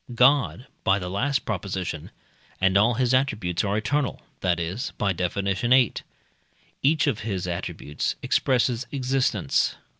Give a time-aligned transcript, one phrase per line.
[0.15, 1.63] God (by the last Prop.)
[2.59, 5.33] and all his attributes are eternal, that is (by Def.
[5.35, 5.93] viii.)
[6.81, 9.75] each of his attributes expresses existence.